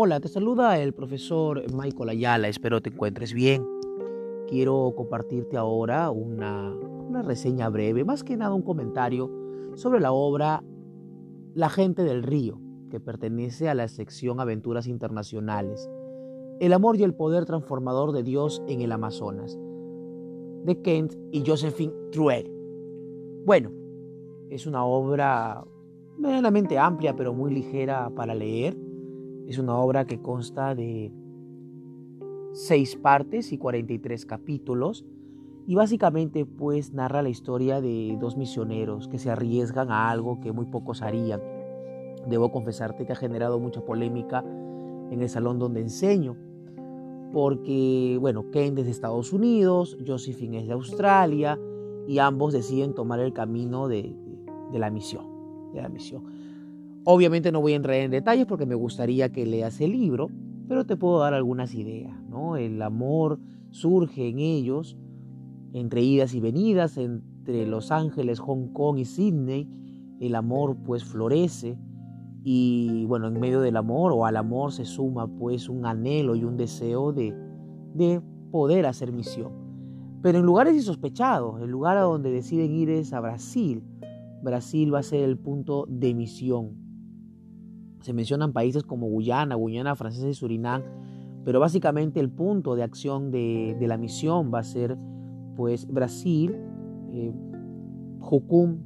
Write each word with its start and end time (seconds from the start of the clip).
Hola, 0.00 0.20
te 0.20 0.28
saluda 0.28 0.78
el 0.78 0.92
profesor 0.92 1.60
Michael 1.74 2.10
Ayala, 2.10 2.46
espero 2.46 2.80
te 2.80 2.90
encuentres 2.90 3.34
bien. 3.34 3.66
Quiero 4.46 4.94
compartirte 4.96 5.56
ahora 5.56 6.12
una, 6.12 6.72
reseña 7.24 7.68
breve, 7.68 8.04
más 8.04 8.22
que 8.22 8.36
nada 8.36 8.54
un 8.54 8.62
comentario 8.62 9.28
sobre 9.74 9.98
la 9.98 10.12
obra 10.12 10.62
La 11.56 11.68
gente 11.68 12.04
del 12.04 12.22
río, 12.22 12.60
que 12.92 13.00
pertenece 13.00 13.68
a 13.68 13.74
la 13.74 13.88
sección 13.88 14.38
Aventuras 14.38 14.86
Internacionales. 14.86 15.90
El 16.60 16.74
amor 16.74 16.94
y 16.96 17.02
el 17.02 17.14
poder 17.14 17.44
transformador 17.44 18.12
de 18.12 18.22
Dios 18.22 18.62
en 18.68 18.82
el 18.82 18.92
Amazonas, 18.92 19.58
de 20.62 20.80
Kent 20.80 21.14
y 21.32 21.42
Josephine 21.44 21.92
Truel. 22.12 22.48
Bueno, 23.44 23.72
es 24.48 24.64
una 24.64 24.84
obra 24.84 25.64
medianamente 26.16 26.78
amplia 26.78 27.16
pero 27.16 27.34
muy 27.34 27.52
ligera 27.52 28.10
para 28.14 28.36
leer 28.36 28.76
es 29.48 29.58
una 29.58 29.76
obra 29.78 30.04
que 30.04 30.20
consta 30.20 30.74
de 30.74 31.10
seis 32.52 32.96
partes 32.96 33.52
y 33.52 33.58
43 33.58 34.26
capítulos 34.26 35.04
y 35.66 35.74
básicamente 35.74 36.46
pues 36.46 36.92
narra 36.92 37.22
la 37.22 37.28
historia 37.30 37.80
de 37.80 38.16
dos 38.20 38.36
misioneros 38.36 39.08
que 39.08 39.18
se 39.18 39.30
arriesgan 39.30 39.90
a 39.90 40.10
algo 40.10 40.40
que 40.40 40.52
muy 40.52 40.66
pocos 40.66 41.02
harían. 41.02 41.40
Debo 42.26 42.52
confesarte 42.52 43.06
que 43.06 43.12
ha 43.12 43.16
generado 43.16 43.58
mucha 43.58 43.80
polémica 43.84 44.44
en 45.10 45.20
el 45.20 45.28
salón 45.28 45.58
donde 45.58 45.80
enseño, 45.80 46.36
porque 47.32 48.18
bueno, 48.20 48.50
Ken 48.50 48.76
es 48.78 48.84
de 48.84 48.90
Estados 48.90 49.32
Unidos, 49.32 49.96
Josephine 50.06 50.60
es 50.60 50.66
de 50.66 50.72
Australia 50.74 51.58
y 52.06 52.18
ambos 52.18 52.52
deciden 52.52 52.94
tomar 52.94 53.20
el 53.20 53.32
camino 53.32 53.88
de, 53.88 54.14
la 54.72 54.90
misión, 54.90 55.26
de 55.72 55.82
la 55.82 55.88
misión. 55.88 56.24
Obviamente 57.04 57.52
no 57.52 57.60
voy 57.60 57.72
a 57.72 57.76
entrar 57.76 57.96
en 57.96 58.10
detalles 58.10 58.46
porque 58.46 58.66
me 58.66 58.74
gustaría 58.74 59.30
que 59.30 59.46
leas 59.46 59.80
el 59.80 59.92
libro, 59.92 60.30
pero 60.68 60.84
te 60.84 60.96
puedo 60.96 61.20
dar 61.20 61.34
algunas 61.34 61.74
ideas, 61.74 62.20
¿no? 62.28 62.56
El 62.56 62.80
amor 62.82 63.40
surge 63.70 64.28
en 64.28 64.38
ellos, 64.38 64.96
entre 65.72 66.02
idas 66.02 66.34
y 66.34 66.40
venidas, 66.40 66.98
entre 66.98 67.66
Los 67.66 67.90
Ángeles, 67.90 68.40
Hong 68.40 68.72
Kong 68.72 68.98
y 68.98 69.04
Sydney, 69.04 69.68
el 70.20 70.34
amor 70.34 70.76
pues 70.84 71.04
florece 71.04 71.78
y 72.44 73.04
bueno, 73.06 73.28
en 73.28 73.40
medio 73.40 73.60
del 73.60 73.76
amor 73.76 74.12
o 74.12 74.26
al 74.26 74.36
amor 74.36 74.72
se 74.72 74.84
suma 74.84 75.26
pues 75.26 75.68
un 75.68 75.86
anhelo 75.86 76.34
y 76.34 76.44
un 76.44 76.56
deseo 76.56 77.12
de, 77.12 77.34
de 77.94 78.20
poder 78.50 78.86
hacer 78.86 79.12
misión. 79.12 79.52
Pero 80.22 80.38
en 80.38 80.46
lugares 80.46 80.74
insospechados, 80.74 81.60
el 81.62 81.70
lugar 81.70 81.96
a 81.96 82.02
donde 82.02 82.30
deciden 82.30 82.74
ir 82.74 82.90
es 82.90 83.12
a 83.12 83.20
Brasil. 83.20 83.84
Brasil 84.42 84.92
va 84.92 85.00
a 85.00 85.04
ser 85.04 85.22
el 85.22 85.38
punto 85.38 85.86
de 85.88 86.14
misión 86.14 86.87
se 88.00 88.12
mencionan 88.12 88.52
países 88.52 88.82
como 88.82 89.08
Guyana, 89.08 89.54
Guyana 89.54 89.96
Francesa 89.96 90.28
y 90.28 90.34
Surinam, 90.34 90.82
pero 91.44 91.60
básicamente 91.60 92.20
el 92.20 92.30
punto 92.30 92.76
de 92.76 92.82
acción 92.82 93.30
de, 93.30 93.76
la 93.80 93.96
misión 93.96 94.50
va 94.52 94.60
a 94.60 94.64
ser 94.64 94.96
pues 95.56 95.86
Brasil, 95.86 96.54
eh, 97.12 97.32
Jucum 98.20 98.78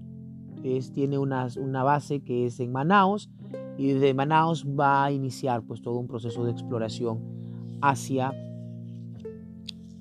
tiene 0.94 1.18
una, 1.18 1.48
una, 1.58 1.82
base 1.82 2.20
que 2.20 2.46
es 2.46 2.60
en 2.60 2.70
Manaus 2.70 3.28
y 3.76 3.88
desde 3.88 4.14
Manaus 4.14 4.64
va 4.64 5.04
a 5.04 5.10
iniciar 5.10 5.62
pues 5.62 5.82
todo 5.82 5.98
un 5.98 6.06
proceso 6.06 6.44
de 6.44 6.52
exploración 6.52 7.20
hacia 7.80 8.32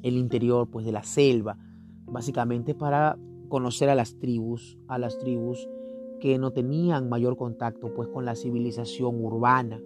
el 0.03 0.17
interior 0.17 0.69
pues 0.69 0.85
de 0.85 0.91
la 0.91 1.03
selva, 1.03 1.57
básicamente 2.05 2.75
para 2.75 3.17
conocer 3.49 3.89
a 3.89 3.95
las 3.95 4.17
tribus, 4.19 4.77
a 4.87 4.97
las 4.97 5.17
tribus 5.17 5.67
que 6.21 6.37
no 6.37 6.51
tenían 6.51 7.09
mayor 7.09 7.35
contacto 7.35 7.93
pues 7.93 8.07
con 8.07 8.23
la 8.23 8.35
civilización 8.35 9.21
urbana. 9.21 9.81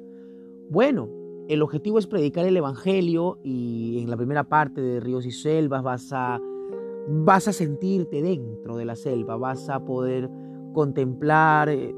Bueno, 0.70 1.10
el 1.48 1.62
objetivo 1.62 1.98
es 1.98 2.06
predicar 2.06 2.46
el 2.46 2.58
evangelio 2.58 3.40
y 3.44 4.00
en 4.02 4.10
la 4.10 4.18
primera 4.18 4.44
parte 4.44 4.82
de 4.82 5.00
Ríos 5.00 5.26
y 5.26 5.32
Selvas 5.32 5.82
vas 5.82 6.12
a 6.12 6.40
vas 7.08 7.48
a 7.48 7.54
sentirte 7.54 8.22
dentro 8.22 8.78
de 8.78 8.86
la 8.86 8.96
selva, 8.96 9.38
vas 9.38 9.70
a 9.70 9.86
poder 9.86 10.30
contemplar, 10.74 11.70
eh, 11.70 11.94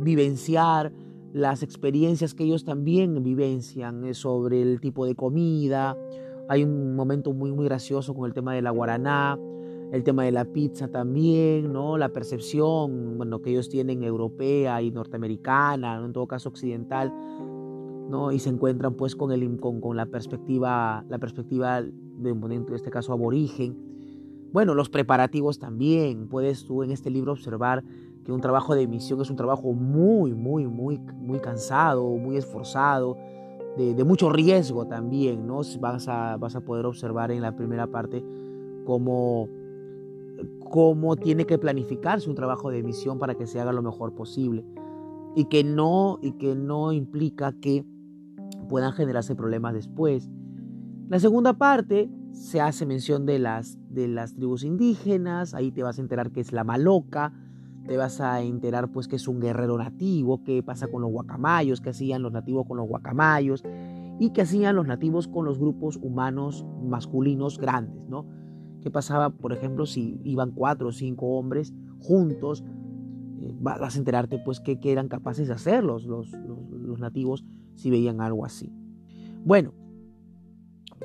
vivenciar 0.00 0.92
las 1.32 1.62
experiencias 1.62 2.34
que 2.34 2.44
ellos 2.44 2.64
también 2.64 3.22
vivencian 3.22 4.04
eh, 4.04 4.14
sobre 4.14 4.62
el 4.62 4.80
tipo 4.80 5.04
de 5.04 5.14
comida. 5.14 5.96
Hay 6.48 6.62
un 6.62 6.94
momento 6.94 7.32
muy 7.32 7.52
muy 7.52 7.64
gracioso 7.64 8.14
con 8.14 8.26
el 8.26 8.34
tema 8.34 8.54
de 8.54 8.62
la 8.62 8.70
guaraná, 8.70 9.38
el 9.92 10.02
tema 10.04 10.24
de 10.24 10.32
la 10.32 10.46
pizza 10.46 10.88
también, 10.88 11.70
¿no? 11.70 11.98
La 11.98 12.08
percepción, 12.08 13.18
bueno, 13.18 13.42
que 13.42 13.50
ellos 13.50 13.68
tienen 13.68 14.02
europea 14.02 14.80
y 14.80 14.90
norteamericana, 14.90 16.02
en 16.02 16.14
todo 16.14 16.26
caso 16.26 16.48
occidental, 16.48 17.12
¿no? 18.08 18.32
Y 18.32 18.38
se 18.38 18.48
encuentran 18.48 18.94
pues 18.94 19.14
con, 19.14 19.32
el, 19.32 19.60
con, 19.60 19.94
la 19.94 20.06
perspectiva, 20.06 21.04
la 21.10 21.18
perspectiva 21.18 21.82
de 21.82 22.32
un 22.32 22.52
en 22.52 22.74
este 22.74 22.90
caso 22.90 23.12
aborigen. 23.12 23.76
Bueno, 24.50 24.74
los 24.74 24.88
preparativos 24.88 25.58
también. 25.58 26.26
Puedes 26.26 26.64
tú 26.64 26.82
en 26.82 26.90
este 26.90 27.10
libro 27.10 27.32
observar 27.32 27.84
que 28.24 28.32
un 28.32 28.40
trabajo 28.40 28.74
de 28.74 28.82
emisión 28.82 29.20
es 29.20 29.28
un 29.28 29.36
trabajo 29.36 29.74
muy, 29.74 30.32
muy, 30.32 30.66
muy, 30.66 30.98
muy 31.16 31.38
cansado, 31.38 32.08
muy 32.16 32.38
esforzado, 32.38 33.18
de, 33.76 33.92
de 33.92 34.04
mucho 34.04 34.30
riesgo 34.30 34.86
también, 34.86 35.46
¿no? 35.46 35.60
Vas 35.80 36.08
a, 36.08 36.38
vas 36.38 36.56
a 36.56 36.62
poder 36.62 36.86
observar 36.86 37.30
en 37.30 37.42
la 37.42 37.54
primera 37.54 37.86
parte 37.86 38.24
cómo 38.86 39.48
cómo 40.72 41.16
tiene 41.16 41.44
que 41.44 41.58
planificarse 41.58 42.30
un 42.30 42.34
trabajo 42.34 42.70
de 42.70 42.78
emisión 42.78 43.18
para 43.18 43.34
que 43.34 43.46
se 43.46 43.60
haga 43.60 43.74
lo 43.74 43.82
mejor 43.82 44.14
posible 44.14 44.64
y 45.36 45.44
que 45.44 45.64
no, 45.64 46.18
y 46.22 46.32
que 46.32 46.54
no 46.54 46.92
implica 46.92 47.52
que 47.52 47.84
puedan 48.70 48.92
generarse 48.92 49.36
problemas 49.36 49.74
después. 49.74 50.30
La 51.10 51.20
segunda 51.20 51.52
parte 51.52 52.10
se 52.32 52.62
hace 52.62 52.86
mención 52.86 53.26
de 53.26 53.38
las, 53.38 53.78
de 53.90 54.08
las 54.08 54.34
tribus 54.34 54.64
indígenas, 54.64 55.52
ahí 55.52 55.72
te 55.72 55.82
vas 55.82 55.98
a 55.98 56.00
enterar 56.00 56.32
que 56.32 56.40
es 56.40 56.52
la 56.52 56.64
maloca, 56.64 57.34
te 57.86 57.98
vas 57.98 58.22
a 58.22 58.40
enterar 58.40 58.90
pues 58.90 59.08
que 59.08 59.16
es 59.16 59.28
un 59.28 59.40
guerrero 59.40 59.76
nativo, 59.76 60.42
qué 60.42 60.62
pasa 60.62 60.86
con 60.86 61.02
los 61.02 61.10
guacamayos, 61.10 61.82
qué 61.82 61.90
hacían 61.90 62.22
los 62.22 62.32
nativos 62.32 62.66
con 62.66 62.78
los 62.78 62.88
guacamayos 62.88 63.62
y 64.18 64.30
qué 64.30 64.40
hacían 64.40 64.76
los 64.76 64.86
nativos 64.86 65.28
con 65.28 65.44
los 65.44 65.58
grupos 65.58 65.98
humanos 66.00 66.64
masculinos 66.82 67.58
grandes, 67.58 68.08
¿no? 68.08 68.24
¿Qué 68.82 68.90
pasaba, 68.90 69.30
por 69.30 69.52
ejemplo, 69.52 69.86
si 69.86 70.20
iban 70.24 70.50
cuatro 70.50 70.88
o 70.88 70.92
cinco 70.92 71.38
hombres 71.38 71.72
juntos? 72.00 72.64
Eh, 73.40 73.54
vas 73.60 73.94
a 73.94 73.98
enterarte 73.98 74.38
pues 74.38 74.58
que, 74.58 74.78
eran 74.82 75.08
capaces 75.08 75.46
de 75.46 75.54
hacer 75.54 75.84
los, 75.84 76.04
los, 76.04 76.28
nativos 76.98 77.44
si 77.76 77.90
veían 77.90 78.20
algo 78.20 78.44
así. 78.44 78.72
Bueno, 79.44 79.72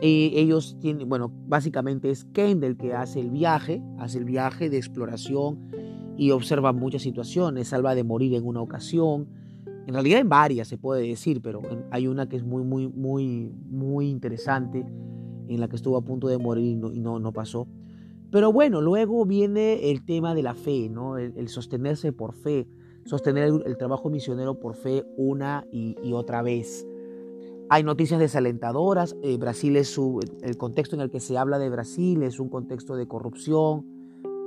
eh, 0.01 0.31
ellos 0.35 0.77
tienen, 0.79 1.07
bueno, 1.07 1.31
básicamente 1.47 2.09
es 2.09 2.25
Kendall 2.25 2.77
que 2.77 2.93
hace 2.93 3.19
el 3.19 3.29
viaje, 3.29 3.81
hace 3.99 4.17
el 4.17 4.25
viaje 4.25 4.69
de 4.69 4.77
exploración 4.77 6.15
y 6.17 6.31
observa 6.31 6.73
muchas 6.73 7.03
situaciones, 7.03 7.69
salva 7.69 7.95
de 7.95 8.03
morir 8.03 8.33
en 8.33 8.45
una 8.45 8.61
ocasión, 8.61 9.27
en 9.87 9.93
realidad 9.93 10.19
en 10.19 10.29
varias 10.29 10.67
se 10.67 10.77
puede 10.77 11.07
decir, 11.07 11.41
pero 11.41 11.61
hay 11.91 12.07
una 12.07 12.27
que 12.27 12.35
es 12.35 12.43
muy, 12.43 12.63
muy, 12.63 12.87
muy, 12.89 13.51
muy 13.69 14.09
interesante 14.09 14.85
en 15.49 15.59
la 15.59 15.67
que 15.67 15.75
estuvo 15.75 15.97
a 15.97 16.01
punto 16.01 16.27
de 16.27 16.37
morir 16.37 16.79
y 16.93 16.99
no, 16.99 17.19
no, 17.19 17.31
pasó. 17.31 17.67
Pero 18.31 18.51
bueno, 18.51 18.81
luego 18.81 19.25
viene 19.25 19.89
el 19.89 20.05
tema 20.05 20.35
de 20.35 20.43
la 20.43 20.53
fe, 20.53 20.89
¿no? 20.89 21.17
el, 21.17 21.47
sostenerse 21.47 22.11
por 22.11 22.33
fe, 22.33 22.67
sostener 23.05 23.49
el, 23.65 23.77
trabajo 23.77 24.09
misionero 24.09 24.59
por 24.59 24.75
fe 24.75 25.05
una 25.15 25.65
y, 25.71 25.95
otra 26.13 26.41
vez. 26.41 26.85
Hay 27.69 27.83
noticias 27.83 28.19
desalentadoras. 28.19 29.15
Eh, 29.23 29.37
Brasil 29.37 29.75
es 29.75 29.97
el 30.41 30.57
contexto 30.57 30.95
en 30.95 31.01
el 31.01 31.09
que 31.09 31.19
se 31.19 31.37
habla 31.37 31.59
de 31.59 31.69
Brasil 31.69 32.23
es 32.23 32.39
un 32.39 32.49
contexto 32.49 32.95
de 32.95 33.07
corrupción, 33.07 33.85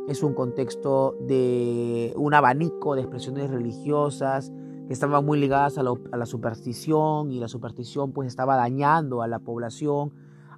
es 0.08 0.22
un 0.22 0.34
contexto 0.34 1.16
de 1.20 2.12
un 2.16 2.34
abanico 2.34 2.94
de 2.94 3.03
expresiones 3.03 3.50
religiosas 3.50 4.53
que 4.86 4.92
estaban 4.92 5.24
muy 5.24 5.38
ligadas 5.38 5.78
a, 5.78 5.82
a 5.82 6.16
la 6.16 6.26
superstición 6.26 7.30
y 7.30 7.38
la 7.38 7.48
superstición 7.48 8.12
pues 8.12 8.26
estaba 8.26 8.56
dañando 8.56 9.22
a 9.22 9.28
la 9.28 9.38
población 9.38 10.12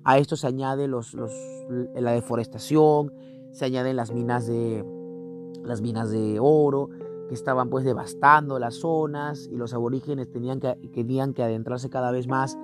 a 0.04 0.18
esto 0.18 0.36
se 0.36 0.46
añade 0.46 0.88
la 0.88 2.12
deforestación, 2.12 3.12
se 3.52 3.64
añaden 3.64 3.96
las 3.96 4.12
minas 4.12 4.46
de, 4.46 4.84
las 5.64 5.80
minas 5.80 6.10
de 6.10 6.38
oro, 6.40 6.88
que 7.28 7.34
estaban 7.34 7.70
pues 7.70 7.84
devastando 7.84 8.58
las 8.58 8.74
zonas 8.74 9.48
y 9.50 9.56
los 9.56 9.72
aborígenes 9.74 10.30
tenían 10.30 10.60
que, 10.60 10.74
tenían 10.92 11.34
que 11.34 11.42
adentrarse 11.42 11.88
cada 11.88 12.10
vez 12.10 12.26
más 12.26 12.58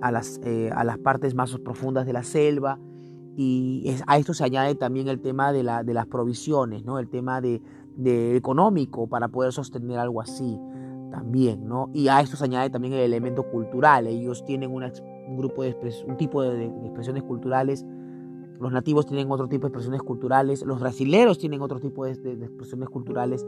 a 0.00 0.10
las, 0.10 0.40
eh, 0.44 0.70
a 0.74 0.84
las 0.84 0.98
partes 0.98 1.34
más 1.34 1.56
profundas 1.58 2.06
de 2.06 2.12
la 2.12 2.22
selva. 2.22 2.78
Y 3.38 3.94
a 4.06 4.16
esto 4.16 4.32
se 4.32 4.44
añade 4.44 4.76
también 4.76 5.08
el 5.08 5.20
tema 5.20 5.52
de, 5.52 5.62
la, 5.62 5.84
de 5.84 5.92
las 5.92 6.06
provisiones, 6.06 6.86
¿no? 6.86 6.98
el 6.98 7.08
tema 7.08 7.42
de 7.42 7.60
económico 8.34 9.08
para 9.08 9.28
poder 9.28 9.52
sostener 9.52 9.98
algo 9.98 10.22
así 10.22 10.58
también. 11.10 11.66
¿no? 11.66 11.90
Y 11.92 12.08
a 12.08 12.20
esto 12.20 12.36
se 12.36 12.44
añade 12.44 12.70
también 12.70 12.94
el 12.94 13.00
elemento 13.00 13.42
cultural. 13.44 14.06
Ellos 14.06 14.44
tienen 14.44 14.70
un 14.70 15.36
grupo 15.36 15.62
de 15.62 15.76
un 16.06 16.16
tipo 16.16 16.42
de, 16.42 16.66
expresiones 16.84 17.22
culturales, 17.22 17.84
los 18.60 18.72
nativos 18.72 19.06
tienen 19.06 19.30
otro 19.30 19.48
tipo 19.48 19.62
de 19.62 19.68
expresiones 19.68 20.02
culturales, 20.02 20.64
los 20.64 20.80
brasileros 20.80 21.38
tienen 21.38 21.60
otro 21.60 21.78
tipo 21.78 22.04
de, 22.04 22.12
expresiones 22.12 22.88
culturales, 22.88 23.46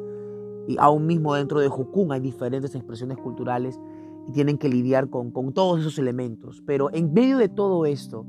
y 0.67 0.77
aún 0.79 1.07
mismo 1.07 1.35
dentro 1.35 1.61
de 1.61 1.69
Jukun 1.69 2.13
hay 2.13 2.21
diferentes 2.21 2.75
expresiones 2.75 3.17
culturales. 3.17 3.81
y 4.29 4.33
tienen 4.33 4.59
que 4.59 4.69
lidiar 4.69 5.09
con, 5.09 5.31
con 5.31 5.55
todos 5.55 5.81
esos 5.81 5.99
elementos. 5.99 6.63
Pero 6.67 6.91
en 6.93 7.15
medio 7.15 7.39
de 7.39 7.49
todo 7.49 7.87
esto, 7.87 8.27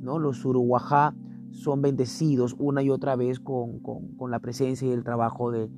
¿no? 0.00 0.20
los 0.20 0.44
uruguajá 0.44 1.12
son 1.50 1.82
bendecidos 1.82 2.54
una 2.58 2.82
y 2.82 2.90
otra 2.90 3.16
vez 3.16 3.40
con, 3.40 3.80
con, 3.80 4.30
la 4.30 4.38
presencia 4.38 4.86
y 4.86 4.92
el 4.92 5.02
trabajo 5.02 5.50
de, 5.50 5.68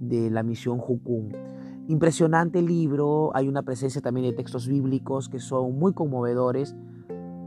de 0.00 0.30
la 0.30 0.42
misión 0.42 0.78
Jucum. 0.78 1.30
Impresionante 1.88 2.62
libro, 2.62 3.32
hay 3.34 3.48
una 3.48 3.62
presencia 3.62 4.00
también 4.00 4.26
de 4.26 4.32
textos 4.32 4.68
bíblicos 4.68 5.28
que 5.28 5.40
son 5.40 5.78
muy 5.78 5.92
conmovedores. 5.92 6.76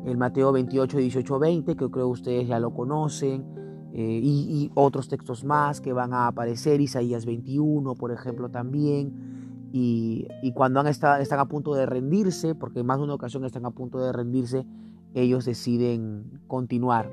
El 0.05 0.17
Mateo 0.17 0.51
28, 0.51 0.97
18, 0.97 1.39
20, 1.39 1.75
que 1.75 1.89
creo 1.89 2.09
ustedes 2.09 2.47
ya 2.47 2.59
lo 2.59 2.73
conocen, 2.73 3.45
eh, 3.97 4.19
y, 4.21 4.71
otros 4.75 5.07
textos 5.07 5.45
más 5.45 5.79
que 5.79 5.93
van 5.93 6.13
a 6.13 6.27
aparecer, 6.27 6.81
Isaías 6.81 7.25
21, 7.25 7.95
por 7.95 8.11
ejemplo, 8.11 8.49
también. 8.49 9.69
Y, 9.71 10.27
cuando 10.53 10.81
están 10.81 11.39
a 11.39 11.45
punto 11.45 11.73
de 11.73 11.85
rendirse, 11.85 12.55
porque 12.55 12.81
en 12.81 12.85
más 12.85 12.97
de 12.97 13.05
una 13.05 13.13
ocasión 13.13 13.45
están 13.45 13.65
a 13.65 13.71
punto 13.71 13.99
de 13.99 14.11
rendirse, 14.11 14.65
ellos 15.13 15.45
deciden 15.45 16.41
continuar 16.47 17.09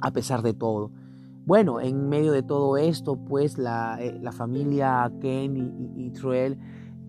a 0.00 0.12
pesar 0.12 0.42
de 0.42 0.54
todo. 0.54 0.92
Bueno, 1.46 1.78
en 1.80 2.08
medio 2.08 2.32
de 2.32 2.42
todo 2.42 2.78
esto, 2.78 3.16
pues 3.16 3.58
la, 3.58 3.98
eh, 4.00 4.18
familia 4.32 5.12
Ken 5.20 5.56
y, 5.56 6.06
y, 6.06 6.12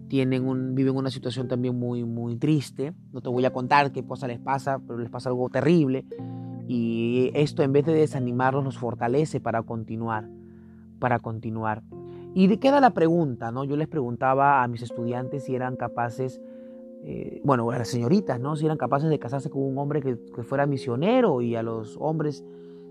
tienen 0.10 0.46
un, 0.46 0.76
viven 0.76 0.96
una 0.96 1.10
situación 1.10 1.48
también 1.48 1.80
muy, 1.80 2.04
muy 2.04 2.36
triste. 2.36 2.94
No 3.14 3.22
te 3.22 3.30
voy 3.30 3.46
a 3.46 3.54
contar 3.54 3.94
qué 3.94 4.04
cosa 4.04 4.28
les 4.28 4.40
pasa, 4.40 4.80
pero 4.86 5.00
les 5.00 5.10
pasa 5.10 5.30
algo 5.30 5.50
terrible. 5.50 6.06
Y 6.68 7.32
esto 7.34 7.64
en 7.64 7.72
vez 7.72 7.86
de 7.86 7.94
desanimarlos 7.94 8.66
los 8.66 8.78
fortalece 8.78 9.40
para 9.40 9.64
continuar, 9.64 10.28
para 11.00 11.20
continuar. 11.20 11.82
Y 12.34 12.58
queda 12.58 12.82
la 12.82 12.90
pregunta, 12.90 13.52
¿no? 13.52 13.64
Yo 13.64 13.78
les 13.78 13.88
preguntaba 13.88 14.64
a 14.64 14.68
mis 14.68 14.82
estudiantes 14.82 15.46
si 15.46 15.56
eran 15.56 15.78
capaces, 15.78 16.42
eh, 17.06 17.40
bueno, 17.46 17.72
a 17.72 17.78
las 17.78 17.88
señoritas, 17.88 18.40
¿no? 18.42 18.58
Si 18.58 18.66
eran 18.66 18.78
capaces 18.78 19.10
de 19.10 19.18
casarse 19.18 19.50
con 19.50 19.64
un 19.64 19.78
hombre 19.78 20.02
que 20.02 20.44
fuera 20.44 20.66
misionero 20.66 21.40
y 21.42 21.56
a 21.56 21.64
los 21.64 21.96
hombres 22.02 22.44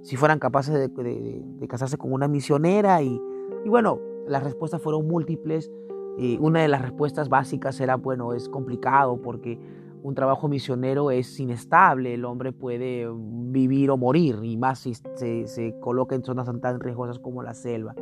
si 0.05 0.17
fueran 0.17 0.39
capaces 0.39 0.75
de, 0.75 1.67
casarse 1.67 1.97
con 1.97 2.13
una 2.13 2.29
misionera 2.29 3.03
y, 3.03 3.19
bueno, 3.67 3.99
las 4.29 4.45
respuestas 4.45 4.81
fueron 4.81 5.09
múltiples. 5.09 5.73
y 6.19 6.37
una 6.39 6.61
de 6.61 6.69
las 6.69 6.83
respuestas 6.83 7.29
básicas 7.29 7.81
era, 7.81 7.97
bueno, 7.97 8.35
es 8.35 8.49
complicado 8.51 9.21
porque 9.21 9.59
un 10.03 10.15
trabajo 10.15 10.47
misionero 10.49 11.11
es 11.11 11.41
inestable, 11.41 12.13
el 12.13 12.27
hombre 12.27 12.53
puede 12.53 13.09
vivir 13.17 13.91
o 13.91 13.97
morir, 13.97 14.41
y 14.43 14.59
más 14.59 14.81
si 14.81 14.93
se, 14.95 15.75
coloca 15.81 16.15
en 16.15 16.23
zonas 16.23 16.51
tan 16.61 16.81
riesgosas 16.81 17.19
como 17.19 17.43
la 17.43 17.55
selva. 17.55 17.95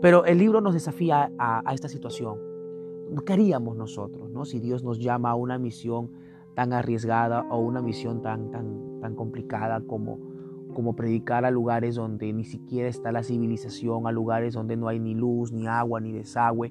Pero 0.00 0.24
el 0.24 0.38
libro 0.38 0.60
nos 0.60 0.74
desafía 0.74 1.32
a, 1.36 1.74
esta 1.74 1.88
situación. 1.88 2.38
¿Qué 3.26 3.32
haríamos 3.32 3.76
nosotros 3.76 4.30
no? 4.30 4.44
si 4.44 4.60
Dios 4.60 4.84
nos 4.84 4.98
llama 5.00 5.30
a 5.30 5.34
una 5.34 5.58
misión 5.58 6.10
tan 6.54 6.72
arriesgada 6.72 7.44
o 7.50 7.58
una 7.58 7.82
misión 7.82 8.22
tan, 8.22 8.50
tan, 8.50 9.00
tan 9.00 9.16
complicada 9.16 9.80
como, 9.80 10.18
como 10.76 10.94
predicar 10.94 11.46
a 11.46 11.50
lugares 11.50 11.94
donde 11.94 12.30
ni 12.34 12.44
siquiera 12.44 12.86
está 12.86 13.10
la 13.10 13.22
civilización, 13.22 14.06
a 14.06 14.12
lugares 14.12 14.52
donde 14.52 14.76
no 14.76 14.88
hay 14.88 14.98
ni 15.00 15.14
luz, 15.14 15.50
ni 15.50 15.66
agua, 15.66 16.00
ni 16.02 16.12
desagüe. 16.12 16.70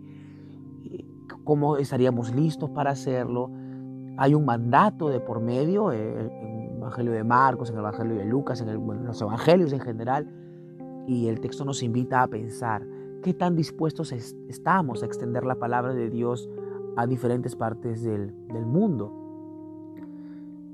Eh, 0.84 1.04
¿Cómo 1.44 1.78
estaríamos 1.78 2.32
listos 2.36 2.70
para 2.70 2.92
hacerlo? 2.92 3.50
Hay 4.18 4.36
un 4.36 4.46
mandato 4.46 5.10
de 5.10 5.20
por 5.20 5.42
medio, 5.42 5.92
eh, 5.92 6.20
en 6.20 6.70
el 6.70 6.78
Evangelio 6.78 7.14
de 7.14 7.24
Marcos, 7.24 7.72
en 7.72 7.78
el 7.78 7.80
Evangelio 7.80 8.14
de 8.14 8.26
Lucas, 8.26 8.62
en, 8.62 9.06
los 9.08 9.20
Evangelios 9.20 9.74
en 9.74 9.80
general, 9.80 10.32
y 11.08 11.26
el 11.28 11.40
texto 11.40 11.66
nos 11.66 11.82
invita 11.82 12.22
a 12.22 12.28
pensar 12.28 12.86
qué 13.24 13.34
tan 13.34 13.56
dispuestos 13.56 14.12
estamos 14.12 15.02
a 15.02 15.08
extender 15.08 15.46
la 15.46 15.56
palabra 15.56 15.96
de 15.96 16.12
Dios 16.12 16.48
a 16.96 17.08
diferentes 17.08 17.56
partes 17.56 18.04
del, 18.04 18.36
del 18.54 18.68
mundo. 18.68 19.25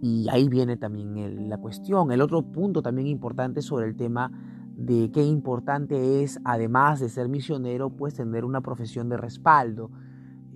Y 0.01 0.27
ahí 0.29 0.49
viene 0.49 0.77
también 0.77 1.47
la 1.47 1.59
cuestión. 1.59 2.11
El 2.11 2.21
otro 2.21 2.41
punto 2.41 2.81
también 2.81 3.07
importante 3.07 3.61
sobre 3.61 3.85
el 3.85 3.95
tema 3.95 4.31
de 4.75 5.11
qué 5.11 5.23
importante 5.23 6.23
es, 6.23 6.39
además 6.43 6.99
de 6.99 7.07
ser 7.07 7.29
misionero, 7.29 7.91
pues 7.91 8.15
tener 8.15 8.43
una 8.43 8.61
profesión 8.61 9.09
de 9.09 9.17
respaldo. 9.17 9.91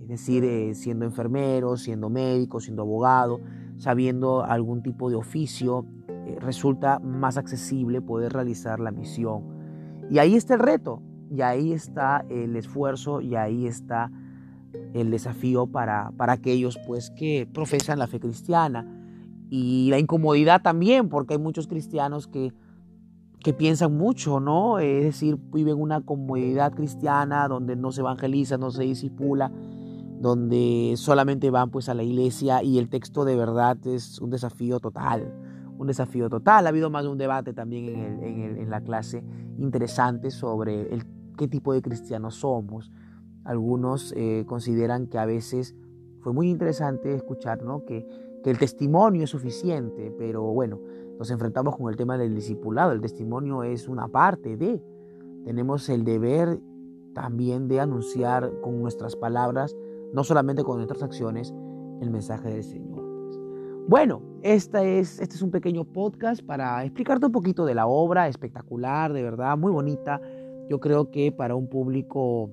Es 0.00 0.08
decir, 0.08 0.42
eh, 0.44 0.74
siendo 0.74 1.04
enfermero, 1.04 1.76
siendo 1.76 2.10
médico, 2.10 2.58
siendo 2.58 2.82
abogado, 2.82 3.40
sabiendo 3.76 4.44
algún 4.44 4.82
tipo 4.82 5.10
de 5.10 5.16
oficio, 5.16 5.86
eh, 6.08 6.38
resulta 6.40 6.98
más 6.98 7.36
accesible 7.36 8.00
poder 8.00 8.32
realizar 8.32 8.80
la 8.80 8.90
misión. 8.90 9.44
Y 10.10 10.18
ahí 10.18 10.34
está 10.34 10.54
el 10.54 10.60
reto, 10.60 11.02
y 11.30 11.42
ahí 11.42 11.72
está 11.72 12.24
el 12.28 12.56
esfuerzo, 12.56 13.20
y 13.20 13.36
ahí 13.36 13.66
está 13.66 14.10
el 14.92 15.12
desafío 15.12 15.68
para, 15.68 16.10
para 16.16 16.32
aquellos 16.32 16.78
pues 16.84 17.10
que 17.10 17.48
profesan 17.52 18.00
la 18.00 18.08
fe 18.08 18.18
cristiana 18.18 18.95
y 19.48 19.88
la 19.90 19.98
incomodidad 19.98 20.62
también, 20.62 21.08
porque 21.08 21.34
hay 21.34 21.40
muchos 21.40 21.66
cristianos 21.66 22.26
que, 22.26 22.52
que 23.40 23.52
piensan 23.52 23.96
mucho, 23.96 24.40
¿no? 24.40 24.78
Es 24.78 25.04
decir, 25.04 25.38
viven 25.52 25.80
una 25.80 26.00
comodidad 26.00 26.72
cristiana 26.72 27.46
donde 27.48 27.76
no 27.76 27.92
se 27.92 28.00
evangeliza, 28.00 28.58
no 28.58 28.70
se 28.70 28.82
disipula, 28.82 29.52
donde 30.20 30.94
solamente 30.96 31.50
van 31.50 31.70
pues 31.70 31.88
a 31.88 31.94
la 31.94 32.02
iglesia 32.02 32.62
y 32.62 32.78
el 32.78 32.88
texto 32.88 33.24
de 33.24 33.36
verdad 33.36 33.76
es 33.86 34.20
un 34.20 34.30
desafío 34.30 34.80
total, 34.80 35.32
un 35.78 35.86
desafío 35.86 36.28
total. 36.28 36.66
Ha 36.66 36.70
habido 36.70 36.90
más 36.90 37.04
de 37.04 37.10
un 37.10 37.18
debate 37.18 37.52
también 37.52 37.88
en, 37.88 38.58
en, 38.58 38.70
la 38.70 38.80
clase 38.80 39.22
interesante 39.58 40.30
sobre 40.30 40.92
el, 40.92 41.04
qué 41.36 41.46
tipo 41.46 41.72
de 41.72 41.82
cristianos 41.82 42.36
somos. 42.36 42.90
Algunos 43.44 44.12
eh, 44.16 44.44
consideran 44.48 45.06
que 45.06 45.18
a 45.18 45.26
veces 45.26 45.76
fue 46.20 46.32
muy 46.32 46.50
interesante 46.50 47.14
escuchar, 47.14 47.62
¿no? 47.62 47.84
Que 47.84 48.04
que 48.46 48.52
el 48.52 48.58
testimonio 48.58 49.24
es 49.24 49.30
suficiente, 49.30 50.14
pero 50.16 50.40
bueno, 50.40 50.78
nos 51.18 51.32
enfrentamos 51.32 51.76
con 51.76 51.90
el 51.90 51.96
tema 51.96 52.16
del 52.16 52.32
discipulado. 52.32 52.92
El 52.92 53.00
testimonio 53.00 53.64
es 53.64 53.88
una 53.88 54.06
parte 54.06 54.56
de. 54.56 54.80
Tenemos 55.44 55.88
el 55.88 56.04
deber 56.04 56.60
también 57.12 57.66
de 57.66 57.80
anunciar 57.80 58.52
con 58.60 58.80
nuestras 58.80 59.16
palabras, 59.16 59.76
no 60.12 60.22
solamente 60.22 60.62
con 60.62 60.76
nuestras 60.76 61.02
acciones, 61.02 61.52
el 62.00 62.08
mensaje 62.12 62.48
del 62.48 62.62
Señor. 62.62 63.02
Bueno, 63.88 64.22
esta 64.42 64.84
es, 64.84 65.18
este 65.18 65.34
es 65.34 65.42
un 65.42 65.50
pequeño 65.50 65.84
podcast 65.84 66.40
para 66.40 66.84
explicarte 66.84 67.26
un 67.26 67.32
poquito 67.32 67.64
de 67.64 67.74
la 67.74 67.88
obra, 67.88 68.28
espectacular, 68.28 69.12
de 69.12 69.24
verdad, 69.24 69.58
muy 69.58 69.72
bonita. 69.72 70.20
Yo 70.70 70.78
creo 70.78 71.10
que 71.10 71.32
para 71.32 71.56
un 71.56 71.68
público 71.68 72.48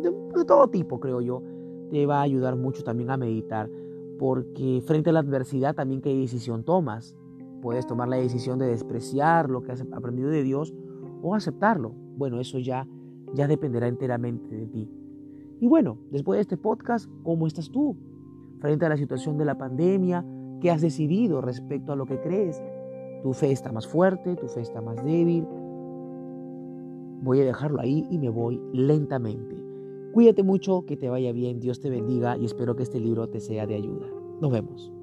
de, 0.00 0.12
de 0.38 0.44
todo 0.44 0.68
tipo, 0.68 1.00
creo 1.00 1.20
yo, 1.20 1.42
te 1.90 2.06
va 2.06 2.20
a 2.20 2.22
ayudar 2.22 2.54
mucho 2.54 2.84
también 2.84 3.10
a 3.10 3.16
meditar 3.16 3.68
porque 4.24 4.82
frente 4.86 5.10
a 5.10 5.12
la 5.12 5.20
adversidad 5.20 5.74
también 5.74 6.00
qué 6.00 6.16
decisión 6.16 6.64
tomas. 6.64 7.14
Puedes 7.60 7.86
tomar 7.86 8.08
la 8.08 8.16
decisión 8.16 8.58
de 8.58 8.64
despreciar 8.64 9.50
lo 9.50 9.62
que 9.62 9.72
has 9.72 9.84
aprendido 9.92 10.30
de 10.30 10.42
Dios 10.42 10.72
o 11.20 11.34
aceptarlo. 11.34 11.92
Bueno, 12.16 12.40
eso 12.40 12.58
ya, 12.58 12.88
ya 13.34 13.46
dependerá 13.46 13.86
enteramente 13.86 14.56
de 14.56 14.66
ti. 14.66 14.90
Y 15.60 15.66
bueno, 15.66 15.98
después 16.10 16.38
de 16.38 16.40
este 16.40 16.56
podcast, 16.56 17.06
¿cómo 17.22 17.46
estás 17.46 17.70
tú? 17.70 17.98
Frente 18.60 18.86
a 18.86 18.88
la 18.88 18.96
situación 18.96 19.36
de 19.36 19.44
la 19.44 19.58
pandemia, 19.58 20.24
¿qué 20.62 20.70
has 20.70 20.80
decidido 20.80 21.42
respecto 21.42 21.92
a 21.92 21.96
lo 21.96 22.06
que 22.06 22.18
crees? 22.18 22.62
¿Tu 23.22 23.30
fe 23.34 23.52
está 23.52 23.72
más 23.72 23.86
fuerte? 23.86 24.36
¿Tu 24.36 24.48
fe 24.48 24.62
está 24.62 24.80
más 24.80 25.04
débil? 25.04 25.46
Voy 27.20 27.40
a 27.42 27.44
dejarlo 27.44 27.78
ahí 27.78 28.06
y 28.08 28.16
me 28.16 28.30
voy 28.30 28.58
lentamente. 28.72 29.54
Cuídate 30.14 30.44
mucho, 30.44 30.84
que 30.86 30.96
te 30.96 31.08
vaya 31.08 31.32
bien, 31.32 31.58
Dios 31.58 31.80
te 31.80 31.90
bendiga 31.90 32.36
y 32.38 32.44
espero 32.44 32.76
que 32.76 32.84
este 32.84 33.00
libro 33.00 33.28
te 33.28 33.40
sea 33.40 33.66
de 33.66 33.74
ayuda. 33.74 34.06
Nos 34.40 34.52
vemos. 34.52 34.93